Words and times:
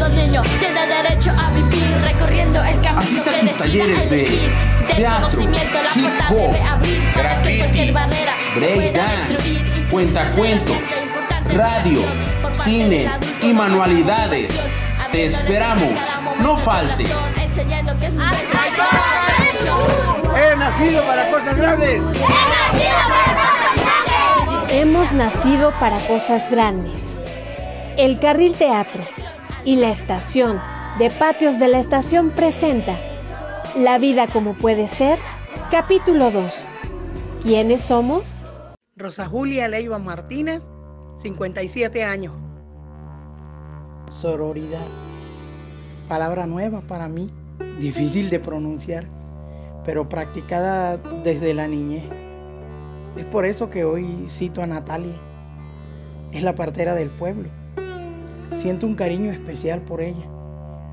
Todo 0.00 0.08
niño 0.14 0.42
tiene 0.58 0.86
derecho 0.86 1.30
a 1.30 1.50
vivir 1.50 1.94
recorriendo 2.02 2.64
el 2.64 2.80
camino 2.80 3.02
Asista 3.02 3.32
a 3.32 3.34
que 3.34 3.40
tus 3.40 3.50
decida 3.50 3.84
talleres 3.84 4.08
de 4.08 4.20
elegir. 4.26 4.50
Del 4.86 4.96
teatro, 4.96 5.28
conocimiento 5.28 5.78
la 5.82 6.00
hip 6.00 6.10
puerta 6.10 6.26
hop, 6.30 6.52
debe 6.52 6.62
abrir 6.62 7.12
para 7.12 7.42
que 7.42 7.56
graffiti, 7.58 7.58
cualquier 7.58 7.92
barrera 7.92 8.34
se 8.54 8.60
break 8.60 8.74
pueda 8.74 8.92
dance, 8.92 9.32
destruir 9.32 9.66
y 9.66 9.72
sin 9.72 9.90
cuentacuentos, 9.90 10.76
radio, 11.54 12.02
cine 12.52 13.10
y 13.42 13.52
manualidades. 13.52 14.70
Te 15.12 15.26
esperamos. 15.26 15.92
No 16.40 16.56
faltes. 16.56 17.10
razón, 17.10 17.34
enseñando 17.38 18.00
que 18.00 18.06
es 18.06 18.12
mi 18.14 18.22
He 20.34 20.56
nacido 20.56 21.04
para 21.04 21.30
cosas 21.30 21.56
grandes. 21.58 22.02
Hemos 24.70 25.12
nacido 25.12 25.72
para 25.78 25.98
cosas 26.06 26.50
grandes. 26.50 27.20
El 27.98 28.18
Carril 28.18 28.54
Teatro 28.54 29.02
y 29.64 29.76
la 29.76 29.90
estación 29.90 30.58
de 30.98 31.10
Patios 31.10 31.58
de 31.58 31.68
la 31.68 31.78
Estación 31.78 32.30
presenta 32.30 32.98
La 33.76 33.98
vida 33.98 34.28
como 34.28 34.54
puede 34.54 34.86
ser, 34.86 35.18
capítulo 35.70 36.30
2. 36.30 36.68
¿Quiénes 37.42 37.82
somos? 37.82 38.42
Rosa 38.96 39.26
Julia 39.26 39.68
Leiva 39.68 39.98
Martínez, 39.98 40.62
57 41.18 42.04
años. 42.04 42.34
Sororidad. 44.10 44.86
Palabra 46.08 46.46
nueva 46.46 46.80
para 46.80 47.08
mí, 47.08 47.30
difícil 47.78 48.30
de 48.30 48.40
pronunciar, 48.40 49.06
pero 49.84 50.08
practicada 50.08 50.96
desde 51.22 51.54
la 51.54 51.68
niñez. 51.68 52.04
Es 53.16 53.24
por 53.26 53.46
eso 53.46 53.70
que 53.70 53.84
hoy 53.84 54.24
cito 54.28 54.62
a 54.62 54.66
Natalia. 54.66 55.18
Es 56.32 56.42
la 56.42 56.54
partera 56.54 56.94
del 56.94 57.10
pueblo. 57.10 57.48
Siento 58.56 58.86
un 58.86 58.94
cariño 58.94 59.30
especial 59.30 59.80
por 59.82 60.00
ella. 60.00 60.28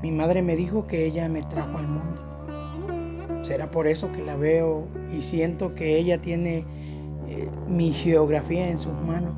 Mi 0.02 0.10
madre 0.10 0.42
me 0.42 0.56
dijo 0.56 0.86
que 0.86 1.04
ella 1.04 1.28
me 1.28 1.42
trajo 1.42 1.78
al 1.78 1.88
mundo. 1.88 3.42
Será 3.42 3.70
por 3.70 3.86
eso 3.86 4.10
que 4.12 4.22
la 4.22 4.36
veo 4.36 4.86
y 5.12 5.20
siento 5.20 5.74
que 5.74 5.98
ella 5.98 6.18
tiene 6.18 6.64
eh, 7.28 7.48
mi 7.66 7.92
geografía 7.92 8.68
en 8.68 8.78
sus 8.78 8.92
manos. 8.92 9.34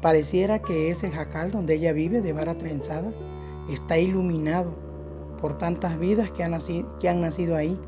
Pareciera 0.00 0.60
que 0.60 0.90
ese 0.90 1.10
jacal 1.10 1.50
donde 1.50 1.74
ella 1.74 1.92
vive 1.92 2.20
de 2.20 2.32
vara 2.32 2.54
trenzada 2.54 3.12
está 3.70 3.98
iluminado 3.98 4.74
por 5.40 5.58
tantas 5.58 5.98
vidas 5.98 6.30
que 6.30 6.44
han, 6.44 6.52
nacido, 6.52 6.98
que 6.98 7.08
han 7.08 7.20
nacido 7.20 7.56
ahí. 7.56 7.78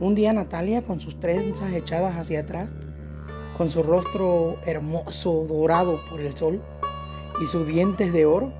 Un 0.00 0.14
día 0.14 0.32
Natalia 0.32 0.82
con 0.82 1.00
sus 1.00 1.20
trenzas 1.20 1.72
echadas 1.72 2.16
hacia 2.16 2.40
atrás, 2.40 2.68
con 3.56 3.70
su 3.70 3.82
rostro 3.82 4.56
hermoso, 4.66 5.44
dorado 5.48 6.00
por 6.10 6.20
el 6.20 6.36
sol, 6.36 6.62
y 7.40 7.46
sus 7.46 7.66
dientes 7.66 8.12
de 8.12 8.26
oro, 8.26 8.52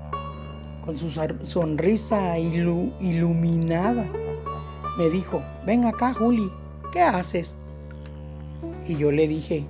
con 0.85 0.97
su 0.97 1.09
sonrisa 1.09 2.37
ilu 2.37 2.91
iluminada, 2.99 4.05
me 4.97 5.09
dijo, 5.09 5.41
ven 5.65 5.85
acá 5.85 6.13
Juli, 6.13 6.51
¿qué 6.91 7.01
haces? 7.01 7.55
Y 8.87 8.95
yo 8.95 9.11
le 9.11 9.27
dije, 9.27 9.65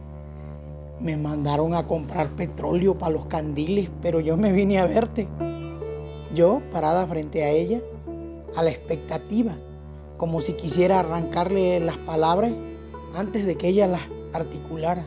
me 0.99 1.17
mandaron 1.17 1.73
a 1.73 1.87
comprar 1.87 2.29
petróleo 2.29 2.97
para 2.97 3.13
los 3.13 3.25
candiles, 3.25 3.89
pero 4.01 4.19
yo 4.19 4.37
me 4.37 4.51
vine 4.51 4.79
a 4.79 4.85
verte. 4.85 5.27
Yo, 6.33 6.61
parada 6.71 7.07
frente 7.07 7.43
a 7.43 7.49
ella, 7.49 7.79
a 8.55 8.63
la 8.63 8.71
expectativa, 8.71 9.53
como 10.17 10.41
si 10.41 10.53
quisiera 10.53 10.99
arrancarle 10.99 11.79
las 11.79 11.97
palabras 11.97 12.53
antes 13.15 13.45
de 13.45 13.55
que 13.55 13.69
ella 13.69 13.87
las 13.87 14.01
articulara. 14.33 15.05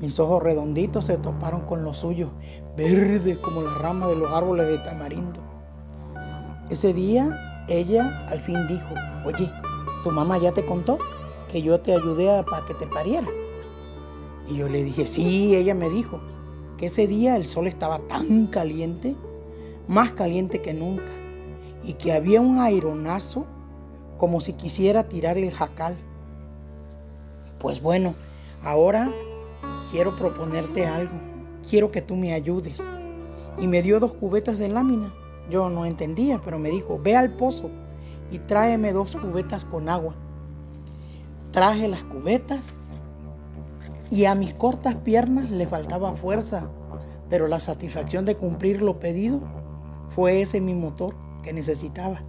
Mis 0.00 0.18
ojos 0.18 0.42
redonditos 0.42 1.04
se 1.04 1.18
toparon 1.18 1.60
con 1.62 1.84
los 1.84 1.98
suyos, 1.98 2.30
verdes 2.74 3.36
como 3.38 3.60
las 3.60 3.76
ramas 3.78 4.08
de 4.08 4.16
los 4.16 4.32
árboles 4.32 4.66
de 4.68 4.78
tamarindo. 4.78 5.40
Ese 6.70 6.94
día 6.94 7.64
ella 7.68 8.26
al 8.28 8.40
fin 8.40 8.56
dijo, 8.66 8.94
oye, 9.26 9.50
¿tu 10.02 10.10
mamá 10.10 10.38
ya 10.38 10.52
te 10.52 10.64
contó 10.64 10.98
que 11.52 11.60
yo 11.60 11.78
te 11.80 11.92
ayudé 11.92 12.42
para 12.44 12.66
que 12.66 12.74
te 12.74 12.86
pariera? 12.86 13.28
Y 14.48 14.56
yo 14.56 14.68
le 14.68 14.84
dije, 14.84 15.06
sí, 15.06 15.54
ella 15.54 15.74
me 15.74 15.90
dijo 15.90 16.18
que 16.78 16.86
ese 16.86 17.06
día 17.06 17.36
el 17.36 17.46
sol 17.46 17.66
estaba 17.66 17.98
tan 18.08 18.46
caliente, 18.46 19.14
más 19.86 20.12
caliente 20.12 20.62
que 20.62 20.72
nunca, 20.72 21.04
y 21.84 21.92
que 21.94 22.14
había 22.14 22.40
un 22.40 22.58
aironazo 22.58 23.44
como 24.16 24.40
si 24.40 24.54
quisiera 24.54 25.04
tirar 25.04 25.36
el 25.36 25.50
jacal. 25.50 25.96
Pues 27.58 27.82
bueno, 27.82 28.14
ahora 28.62 29.10
quiero 29.90 30.16
proponerte 30.16 30.86
algo, 30.86 31.14
quiero 31.68 31.90
que 31.90 32.02
tú 32.02 32.16
me 32.16 32.32
ayudes. 32.32 32.82
Y 33.58 33.66
me 33.66 33.82
dio 33.82 34.00
dos 34.00 34.12
cubetas 34.14 34.58
de 34.58 34.68
lámina. 34.68 35.12
Yo 35.50 35.68
no 35.68 35.84
entendía, 35.84 36.40
pero 36.44 36.58
me 36.58 36.70
dijo, 36.70 37.00
ve 37.02 37.16
al 37.16 37.32
pozo 37.32 37.70
y 38.30 38.38
tráeme 38.38 38.92
dos 38.92 39.16
cubetas 39.16 39.64
con 39.64 39.88
agua. 39.88 40.14
Traje 41.50 41.88
las 41.88 42.04
cubetas 42.04 42.60
y 44.10 44.24
a 44.24 44.34
mis 44.34 44.54
cortas 44.54 44.94
piernas 44.96 45.50
le 45.50 45.66
faltaba 45.66 46.14
fuerza, 46.14 46.68
pero 47.28 47.48
la 47.48 47.60
satisfacción 47.60 48.24
de 48.24 48.36
cumplir 48.36 48.82
lo 48.82 49.00
pedido 49.00 49.40
fue 50.14 50.42
ese 50.42 50.60
mi 50.60 50.74
motor 50.74 51.14
que 51.42 51.52
necesitaba. 51.52 52.22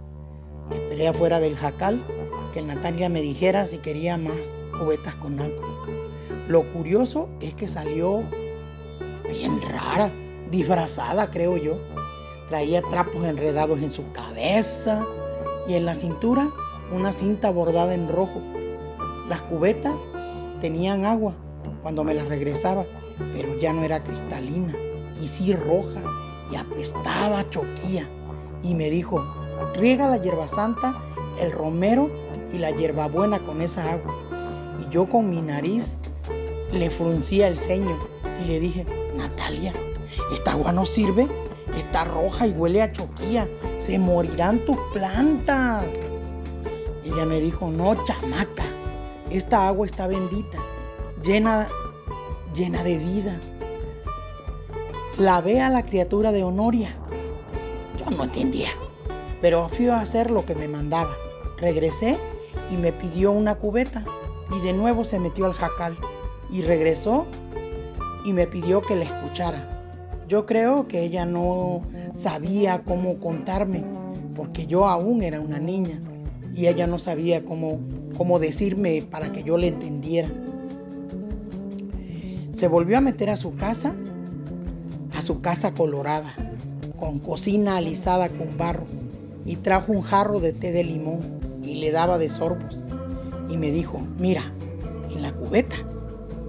Esperé 0.70 1.08
afuera 1.08 1.38
del 1.38 1.56
jacal 1.56 2.04
que 2.52 2.62
Natalia 2.62 3.08
me 3.08 3.20
dijera 3.20 3.66
si 3.66 3.78
quería 3.78 4.16
más 4.16 4.36
cubetas 4.78 5.14
con 5.16 5.38
agua. 5.40 6.11
Lo 6.48 6.64
curioso 6.72 7.28
es 7.40 7.54
que 7.54 7.68
salió 7.68 8.22
bien 9.28 9.60
rara, 9.70 10.10
disfrazada 10.50 11.30
creo 11.30 11.56
yo. 11.56 11.76
Traía 12.48 12.82
trapos 12.82 13.24
enredados 13.24 13.80
en 13.80 13.90
su 13.90 14.10
cabeza 14.12 15.06
y 15.68 15.74
en 15.74 15.86
la 15.86 15.94
cintura 15.94 16.48
una 16.92 17.12
cinta 17.12 17.50
bordada 17.50 17.94
en 17.94 18.08
rojo. 18.08 18.42
Las 19.28 19.40
cubetas 19.42 19.94
tenían 20.60 21.04
agua 21.04 21.34
cuando 21.82 22.02
me 22.02 22.12
las 22.12 22.26
regresaba, 22.26 22.84
pero 23.34 23.56
ya 23.60 23.72
no 23.72 23.82
era 23.82 24.02
cristalina 24.02 24.74
y 25.22 25.28
sí 25.28 25.54
roja 25.54 26.02
y 26.50 26.56
apestaba 26.56 27.48
choquía. 27.50 28.08
Y 28.64 28.74
me 28.74 28.90
dijo, 28.90 29.24
riega 29.76 30.08
la 30.08 30.18
hierba 30.18 30.48
santa, 30.48 30.94
el 31.40 31.52
romero 31.52 32.10
y 32.52 32.58
la 32.58 32.72
hierbabuena 32.72 33.38
con 33.38 33.62
esa 33.62 33.92
agua. 33.92 34.12
Y 34.80 34.92
yo 34.92 35.06
con 35.06 35.30
mi 35.30 35.40
nariz 35.40 36.01
le 36.72 36.90
fruncía 36.90 37.48
el 37.48 37.58
ceño 37.58 37.96
y 38.42 38.48
le 38.48 38.60
dije, 38.60 38.86
Natalia, 39.16 39.72
esta 40.32 40.52
agua 40.52 40.72
no 40.72 40.86
sirve, 40.86 41.28
está 41.76 42.04
roja 42.04 42.46
y 42.46 42.50
huele 42.50 42.82
a 42.82 42.92
choquía, 42.92 43.46
se 43.84 43.98
morirán 43.98 44.58
tus 44.60 44.76
plantas. 44.92 45.84
Ella 47.04 47.26
me 47.26 47.40
dijo, 47.40 47.68
no, 47.68 47.94
chamaca, 48.06 48.64
esta 49.30 49.68
agua 49.68 49.86
está 49.86 50.06
bendita, 50.06 50.58
llena, 51.22 51.68
llena 52.54 52.82
de 52.82 52.98
vida. 52.98 53.38
La 55.18 55.40
ve 55.40 55.60
a 55.60 55.68
la 55.68 55.84
criatura 55.84 56.32
de 56.32 56.42
Honoria. 56.42 56.96
Yo 57.98 58.16
no 58.16 58.24
entendía, 58.24 58.70
pero 59.42 59.68
fui 59.68 59.88
a 59.88 60.00
hacer 60.00 60.30
lo 60.30 60.46
que 60.46 60.54
me 60.54 60.68
mandaba. 60.68 61.14
Regresé 61.58 62.18
y 62.70 62.76
me 62.76 62.92
pidió 62.92 63.30
una 63.30 63.56
cubeta 63.56 64.02
y 64.56 64.60
de 64.60 64.72
nuevo 64.72 65.04
se 65.04 65.20
metió 65.20 65.44
al 65.44 65.52
jacal 65.52 65.96
y 66.52 66.60
regresó 66.60 67.26
y 68.24 68.32
me 68.32 68.46
pidió 68.46 68.82
que 68.82 68.94
la 68.94 69.04
escuchara. 69.04 69.68
Yo 70.28 70.46
creo 70.46 70.86
que 70.86 71.02
ella 71.02 71.24
no 71.24 71.82
sabía 72.14 72.82
cómo 72.84 73.18
contarme 73.18 73.82
porque 74.36 74.66
yo 74.66 74.86
aún 74.86 75.22
era 75.22 75.40
una 75.40 75.58
niña 75.58 76.00
y 76.54 76.66
ella 76.66 76.86
no 76.86 76.98
sabía 76.98 77.44
cómo, 77.44 77.80
cómo 78.16 78.38
decirme 78.38 79.02
para 79.10 79.32
que 79.32 79.42
yo 79.42 79.56
le 79.56 79.68
entendiera. 79.68 80.30
Se 82.54 82.68
volvió 82.68 82.98
a 82.98 83.00
meter 83.00 83.30
a 83.30 83.36
su 83.36 83.56
casa, 83.56 83.94
a 85.16 85.22
su 85.22 85.40
casa 85.40 85.74
colorada, 85.74 86.34
con 86.98 87.18
cocina 87.18 87.78
alisada 87.78 88.28
con 88.28 88.56
barro 88.56 88.86
y 89.44 89.56
trajo 89.56 89.92
un 89.92 90.02
jarro 90.02 90.38
de 90.38 90.52
té 90.52 90.70
de 90.70 90.84
limón 90.84 91.20
y 91.62 91.76
le 91.76 91.90
daba 91.90 92.18
de 92.18 92.28
sorbos 92.28 92.78
y 93.48 93.56
me 93.56 93.70
dijo, 93.70 94.00
mira, 94.18 94.52
en 95.10 95.22
la 95.22 95.32
cubeta 95.32 95.76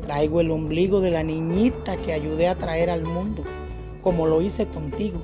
traigo 0.04 0.42
el 0.42 0.52
ombligo 0.52 1.02
de 1.02 1.12
la 1.12 1.24
niñita 1.24 1.98
que 1.98 2.14
ayudé 2.14 2.48
a 2.48 2.56
traer 2.56 2.90
al 2.90 3.04
mundo, 3.04 3.44
como 4.02 4.28
lo 4.28 4.42
hice 4.42 4.68
contigo, 4.68 5.20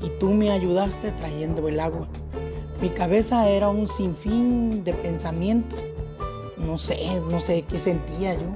y 0.00 0.10
tú 0.20 0.30
me 0.30 0.50
ayudaste 0.50 1.10
trayendo 1.12 1.66
el 1.68 1.80
agua. 1.80 2.06
Mi 2.80 2.90
cabeza 2.90 3.48
era 3.48 3.68
un 3.68 3.88
sinfín 3.88 4.84
de 4.84 4.92
pensamientos, 4.92 5.80
no 6.58 6.78
sé, 6.78 7.20
no 7.30 7.40
sé 7.40 7.62
qué 7.62 7.78
sentía 7.78 8.34
yo. 8.34 8.48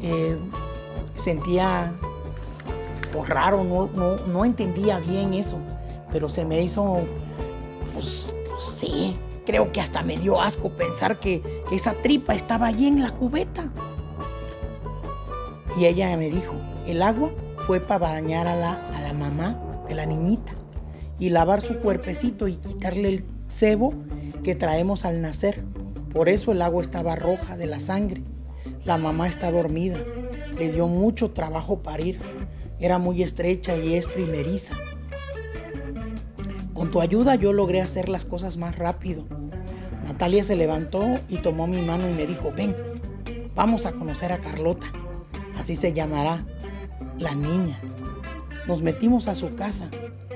Eh, 0.00 0.36
sentía 1.14 1.92
pues, 3.12 3.28
raro, 3.28 3.64
no, 3.64 3.88
no, 3.94 4.16
no 4.26 4.44
entendía 4.44 4.98
bien 5.00 5.34
eso, 5.34 5.56
pero 6.12 6.28
se 6.28 6.44
me 6.44 6.62
hizo, 6.62 7.00
pues, 7.94 8.34
sé, 8.60 9.14
creo 9.46 9.70
que 9.72 9.80
hasta 9.80 10.02
me 10.02 10.18
dio 10.18 10.40
asco 10.40 10.68
pensar 10.70 11.18
que, 11.20 11.40
que 11.68 11.76
esa 11.76 11.94
tripa 11.94 12.34
estaba 12.34 12.66
allí 12.66 12.86
en 12.86 13.02
la 13.02 13.10
cubeta. 13.12 13.70
Y 15.76 15.86
ella 15.86 16.16
me 16.16 16.30
dijo, 16.30 16.54
el 16.86 17.02
agua 17.02 17.30
fue 17.66 17.80
para 17.80 18.12
bañar 18.12 18.46
a 18.46 18.54
la, 18.54 18.74
a 18.96 19.00
la 19.00 19.12
mamá 19.12 19.60
de 19.88 19.94
la 19.94 20.06
niñita 20.06 20.52
y 21.18 21.30
lavar 21.30 21.62
su 21.62 21.78
cuerpecito 21.78 22.48
y 22.48 22.56
quitarle 22.56 23.08
el 23.08 23.24
cebo 23.48 23.92
que 24.42 24.54
traemos 24.54 25.04
al 25.04 25.20
nacer. 25.20 25.62
Por 26.12 26.28
eso 26.28 26.52
el 26.52 26.62
agua 26.62 26.82
estaba 26.82 27.16
roja 27.16 27.56
de 27.56 27.66
la 27.66 27.80
sangre. 27.80 28.22
La 28.84 28.98
mamá 28.98 29.28
está 29.28 29.50
dormida. 29.50 29.98
Le 30.58 30.70
dio 30.70 30.86
mucho 30.86 31.30
trabajo 31.30 31.82
parir. 31.82 32.18
Era 32.78 32.98
muy 32.98 33.22
estrecha 33.22 33.76
y 33.76 33.94
es 33.94 34.06
primeriza. 34.06 34.76
Con 36.72 36.90
tu 36.90 37.00
ayuda 37.00 37.34
yo 37.36 37.52
logré 37.52 37.80
hacer 37.80 38.08
las 38.08 38.24
cosas 38.24 38.56
más 38.56 38.76
rápido. 38.76 39.24
Natalia 40.04 40.44
se 40.44 40.56
levantó 40.56 41.02
y 41.28 41.38
tomó 41.38 41.66
mi 41.66 41.80
mano 41.80 42.08
y 42.08 42.12
me 42.12 42.26
dijo, 42.26 42.52
ven, 42.54 42.76
vamos 43.54 43.86
a 43.86 43.92
conocer 43.92 44.32
a 44.32 44.38
Carlota. 44.38 44.86
Así 45.58 45.76
se 45.76 45.92
llamará 45.92 46.44
la 47.18 47.34
niña. 47.34 47.78
Nos 48.66 48.82
metimos 48.82 49.28
a 49.28 49.34
su 49.34 49.54
casa, 49.54 49.88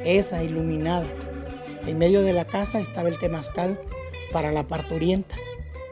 esa 0.05 0.43
iluminada. 0.43 1.07
En 1.87 1.99
medio 1.99 2.23
de 2.23 2.33
la 2.33 2.45
casa 2.45 2.79
estaba 2.79 3.09
el 3.09 3.19
temazcal 3.19 3.81
para 4.33 4.53
la 4.53 4.67
parturienta. 4.67 5.37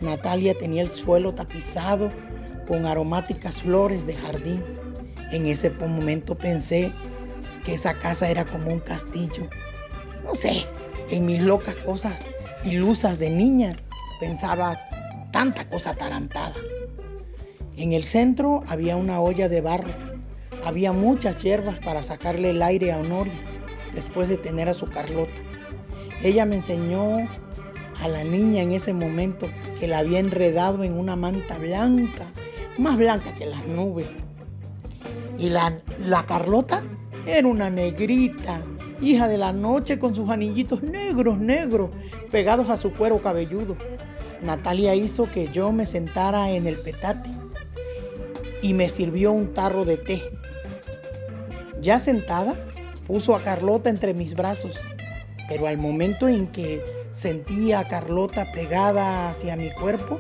Natalia 0.01 0.57
tenía 0.57 0.83
el 0.83 0.91
suelo 0.91 1.35
tapizado 1.35 2.11
con 2.69 2.85
aromáticas 2.85 3.63
flores 3.63 4.07
de 4.07 4.15
jardín. 4.15 4.63
En 5.33 5.47
ese 5.47 5.71
momento 5.71 6.37
pensé 6.37 6.93
que 7.65 7.75
esa 7.75 7.95
casa 7.95 8.29
era 8.29 8.45
como 8.45 8.71
un 8.71 8.81
castillo. 8.81 9.49
No 10.25 10.35
sé, 10.35 10.67
en 11.11 11.27
mis 11.27 11.41
locas 11.41 11.75
cosas 11.77 12.15
ilusas 12.65 13.19
de 13.19 13.31
niña 13.31 13.77
pensaba 14.21 14.79
tanta 15.33 15.69
cosa 15.69 15.91
atarantada. 15.91 16.55
En 17.77 17.93
el 17.93 18.05
centro 18.05 18.63
había 18.69 18.97
una 18.97 19.21
olla 19.21 19.51
de 19.51 19.61
barro. 19.61 19.91
Había 20.65 20.93
muchas 20.93 21.39
hierbas 21.43 21.79
para 21.81 22.03
sacarle 22.03 22.51
el 22.51 22.63
aire 22.63 22.91
a 22.91 22.99
Honoria 22.99 23.35
después 23.93 24.31
de 24.31 24.39
tener 24.39 24.67
a 24.71 24.75
su 24.75 24.87
Carlota. 24.87 25.35
Ella 26.23 26.47
me 26.47 26.57
enseñó 26.57 27.29
a 28.01 28.09
la 28.09 28.25
niña 28.25 28.63
en 28.63 28.73
ese 28.73 28.95
momento 28.95 29.49
que 29.79 29.89
la 29.89 29.99
había 29.99 30.21
enredado 30.21 30.85
en 30.85 30.95
una 30.95 31.17
manta 31.17 31.59
blanca, 31.59 32.25
más 32.79 32.97
blanca 32.97 33.35
que 33.35 33.45
las 33.45 33.67
nubes. 33.67 34.07
Y 35.39 35.51
la, 35.51 35.79
la 35.99 36.25
Carlota 36.25 36.83
era 37.27 37.47
una 37.47 37.69
negrita, 37.69 38.63
hija 39.03 39.29
de 39.29 39.37
la 39.37 39.53
noche 39.53 39.99
con 39.99 40.15
sus 40.15 40.31
anillitos 40.31 40.83
negros, 40.83 41.39
negros, 41.39 41.91
pegados 42.31 42.71
a 42.71 42.79
su 42.79 42.95
cuero 42.95 43.19
cabelludo. 43.19 43.77
Natalia 44.41 44.95
hizo 44.95 45.31
que 45.31 45.49
yo 45.53 45.73
me 45.73 45.85
sentara 45.85 46.51
en 46.51 46.67
el 46.67 46.79
petate 46.79 47.31
y 48.63 48.75
me 48.75 48.89
sirvió 48.89 49.33
un 49.33 49.53
tarro 49.55 49.85
de 49.85 49.97
té. 49.97 50.23
Ya 51.81 51.99
sentada, 51.99 52.55
puso 53.07 53.35
a 53.35 53.43
Carlota 53.43 53.91
entre 53.91 54.15
mis 54.15 54.35
brazos, 54.35 54.79
pero 55.49 55.67
al 55.67 55.79
momento 55.79 56.29
en 56.29 56.47
que 56.49 56.83
sentí 57.13 57.73
a 57.73 57.87
Carlota 57.87 58.51
pegada 58.53 59.31
hacia 59.31 59.57
mi 59.57 59.71
cuerpo, 59.71 60.19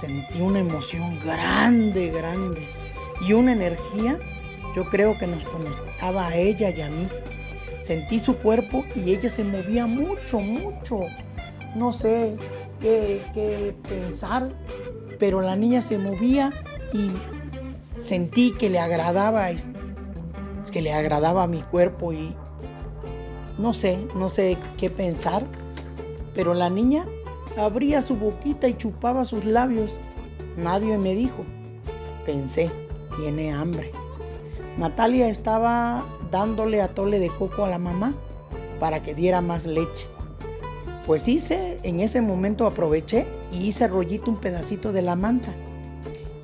sentí 0.00 0.40
una 0.40 0.60
emoción 0.60 1.18
grande, 1.20 2.10
grande 2.10 2.60
y 3.26 3.32
una 3.32 3.52
energía, 3.52 4.18
yo 4.74 4.84
creo 4.86 5.16
que 5.18 5.26
nos 5.26 5.44
conectaba 5.44 6.28
a 6.28 6.36
ella 6.36 6.70
y 6.70 6.80
a 6.80 6.88
mí. 6.88 7.08
Sentí 7.82 8.18
su 8.18 8.36
cuerpo 8.36 8.84
y 8.94 9.12
ella 9.12 9.28
se 9.28 9.42
movía 9.44 9.86
mucho, 9.86 10.40
mucho. 10.40 11.00
No 11.74 11.92
sé 11.92 12.36
qué, 12.80 13.22
qué 13.34 13.74
pensar, 13.88 14.52
pero 15.18 15.40
la 15.40 15.56
niña 15.56 15.80
se 15.80 15.98
movía 15.98 16.52
y 16.92 17.10
sentí 18.00 18.52
que 18.58 18.70
le 18.70 18.78
agradaba 18.78 19.50
que 20.70 20.80
le 20.82 20.92
agradaba 20.92 21.42
a 21.42 21.46
mi 21.46 21.62
cuerpo 21.62 22.12
y 22.12 22.34
no 23.58 23.74
sé, 23.74 23.98
no 24.16 24.28
sé 24.28 24.56
qué 24.78 24.88
pensar, 24.88 25.44
pero 26.34 26.54
la 26.54 26.70
niña 26.70 27.06
abría 27.58 28.00
su 28.00 28.16
boquita 28.16 28.68
y 28.68 28.76
chupaba 28.76 29.24
sus 29.24 29.44
labios. 29.44 29.96
Nadie 30.56 30.96
me 30.96 31.14
dijo. 31.14 31.44
Pensé, 32.24 32.70
tiene 33.16 33.52
hambre. 33.52 33.92
Natalia 34.78 35.28
estaba 35.28 36.04
dándole 36.30 36.80
atole 36.80 37.18
de 37.18 37.28
coco 37.28 37.64
a 37.64 37.68
la 37.68 37.78
mamá 37.78 38.14
para 38.80 39.02
que 39.02 39.14
diera 39.14 39.42
más 39.42 39.66
leche. 39.66 40.08
Pues 41.06 41.28
hice, 41.28 41.78
en 41.82 42.00
ese 42.00 42.22
momento 42.22 42.66
aproveché 42.66 43.26
y 43.52 43.66
hice 43.68 43.88
rollito 43.88 44.30
un 44.30 44.38
pedacito 44.38 44.92
de 44.92 45.02
la 45.02 45.16
manta 45.16 45.52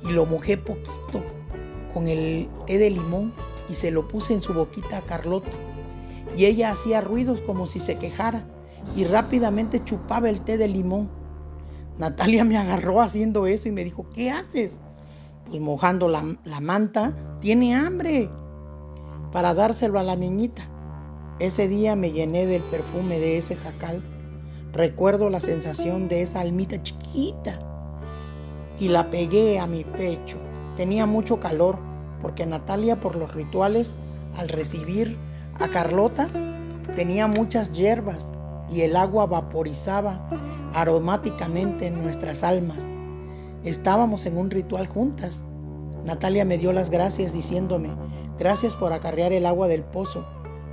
y 0.03 0.11
lo 0.11 0.25
mojé 0.25 0.57
poquito 0.57 1.23
con 1.99 2.07
el 2.07 2.47
té 2.65 2.77
de 2.77 2.91
limón 2.91 3.33
y 3.67 3.73
se 3.73 3.91
lo 3.91 4.07
puse 4.07 4.31
en 4.31 4.41
su 4.41 4.53
boquita 4.53 4.99
a 4.99 5.01
Carlota. 5.01 5.51
Y 6.37 6.45
ella 6.45 6.71
hacía 6.71 7.01
ruidos 7.01 7.41
como 7.41 7.67
si 7.67 7.81
se 7.81 7.95
quejara 7.95 8.45
y 8.95 9.03
rápidamente 9.03 9.83
chupaba 9.83 10.29
el 10.29 10.39
té 10.39 10.57
de 10.57 10.69
limón. 10.69 11.09
Natalia 11.97 12.45
me 12.45 12.57
agarró 12.57 13.01
haciendo 13.01 13.47
eso 13.47 13.67
y 13.67 13.73
me 13.73 13.83
dijo, 13.83 14.05
¿qué 14.13 14.31
haces? 14.31 14.71
Pues 15.49 15.59
mojando 15.59 16.07
la, 16.07 16.23
la 16.45 16.61
manta, 16.61 17.13
tiene 17.41 17.75
hambre 17.75 18.29
para 19.33 19.53
dárselo 19.53 19.99
a 19.99 20.03
la 20.03 20.15
niñita. 20.15 20.69
Ese 21.39 21.67
día 21.67 21.97
me 21.97 22.13
llené 22.13 22.45
del 22.45 22.61
perfume 22.61 23.19
de 23.19 23.37
ese 23.37 23.57
jacal. 23.57 24.01
Recuerdo 24.71 25.29
la 25.29 25.41
sensación 25.41 26.07
de 26.07 26.21
esa 26.21 26.39
almita 26.39 26.81
chiquita 26.81 27.59
y 28.79 28.87
la 28.87 29.11
pegué 29.11 29.59
a 29.59 29.67
mi 29.67 29.83
pecho. 29.83 30.37
Tenía 30.77 31.05
mucho 31.05 31.41
calor 31.41 31.88
porque 32.21 32.45
Natalia 32.45 32.99
por 32.99 33.15
los 33.15 33.33
rituales 33.33 33.95
al 34.37 34.49
recibir 34.49 35.17
a 35.59 35.67
Carlota 35.67 36.29
tenía 36.95 37.27
muchas 37.27 37.71
hierbas 37.71 38.31
y 38.69 38.81
el 38.81 38.95
agua 38.95 39.25
vaporizaba 39.25 40.29
aromáticamente 40.73 41.87
en 41.87 42.01
nuestras 42.03 42.43
almas. 42.43 42.77
Estábamos 43.63 44.25
en 44.25 44.37
un 44.37 44.49
ritual 44.49 44.87
juntas. 44.87 45.43
Natalia 46.05 46.45
me 46.45 46.57
dio 46.57 46.71
las 46.71 46.89
gracias 46.89 47.33
diciéndome, 47.33 47.89
gracias 48.37 48.75
por 48.75 48.93
acarrear 48.93 49.33
el 49.33 49.45
agua 49.45 49.67
del 49.67 49.83
pozo 49.83 50.25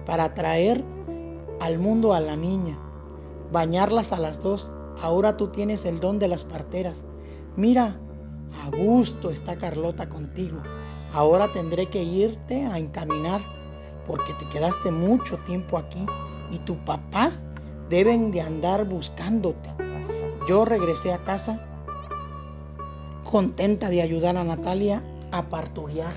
para 0.07 0.35
traer 0.35 0.85
al 1.61 1.79
mundo 1.79 2.15
a 2.15 2.21
la 2.21 2.37
niña, 2.37 2.79
bañarlas 3.51 4.13
a 4.13 4.21
las 4.21 4.41
dos. 4.41 4.73
Ahora 5.03 5.37
tú 5.37 5.49
tienes 5.49 5.85
el 5.85 6.01
don 6.01 6.19
de 6.19 6.29
las 6.29 6.45
parteras. 6.45 7.05
Mira, 7.57 7.97
a 8.65 8.77
gusto 8.77 9.31
está 9.31 9.57
Carlota 9.57 10.09
contigo. 10.09 10.59
Ahora 11.17 11.49
tendré 11.49 11.87
que 11.87 12.03
irte 12.03 12.67
a 12.67 12.77
encaminar 12.77 13.41
porque 14.07 14.35
te 14.35 14.47
quedaste 14.51 14.91
mucho 14.91 15.39
tiempo 15.47 15.79
aquí 15.79 16.05
y 16.51 16.59
tus 16.59 16.77
papás 16.85 17.43
deben 17.89 18.33
de 18.33 18.43
andar 18.43 18.85
buscándote. 18.85 19.71
Yo 20.47 20.67
regresé 20.67 21.15
a 21.15 21.25
casa 21.25 21.59
contenta 23.25 23.89
de 23.89 24.03
ayudar 24.03 24.37
a 24.37 24.45
Natalia 24.45 25.03
a 25.33 25.49
parturiar. 25.49 26.13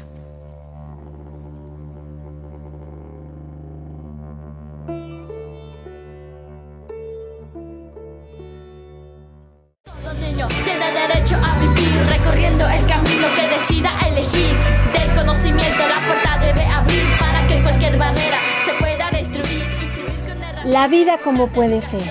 La 20.79 20.88
vida 20.88 21.17
como 21.21 21.48
puede 21.48 21.81
ser. 21.81 22.09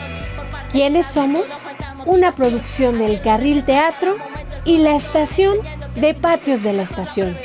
¿Quiénes 0.71 1.07
somos? 1.07 1.65
Una 2.05 2.33
producción 2.33 2.99
del 2.99 3.23
Carril 3.23 3.65
Teatro 3.65 4.19
y 4.67 4.77
la 4.77 4.95
estación 4.95 5.57
de 5.95 6.13
Patios 6.13 6.65
de 6.65 6.75
la 6.75 6.83
Estación. 6.83 7.39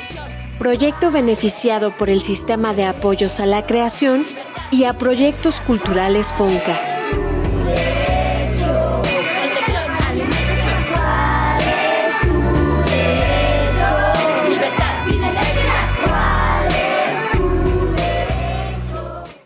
Proyecto 0.58 1.10
beneficiado 1.10 1.92
por 1.92 2.10
el 2.10 2.20
Sistema 2.20 2.74
de 2.74 2.84
Apoyos 2.84 3.40
a 3.40 3.46
la 3.46 3.64
Creación 3.64 4.26
y 4.70 4.84
a 4.84 4.98
Proyectos 4.98 5.60
Culturales 5.60 6.30
FONCA. 6.30 6.93